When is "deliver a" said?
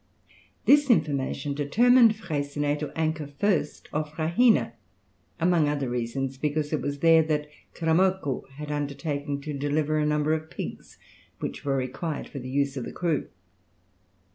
9.53-10.05